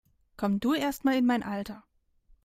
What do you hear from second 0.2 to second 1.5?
Komm du erstmal in mein